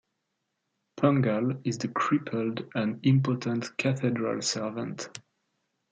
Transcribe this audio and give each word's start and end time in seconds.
Pangall 0.97 1.61
is 1.63 1.77
the 1.77 1.87
crippled 1.89 2.67
and 2.73 2.99
impotent 3.05 3.77
cathedral 3.77 4.41
servant. 4.41 5.09